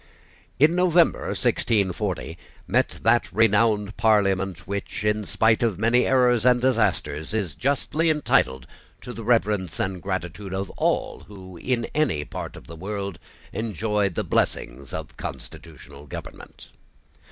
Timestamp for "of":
5.61-5.77, 10.55-10.71, 12.55-12.65, 14.91-15.15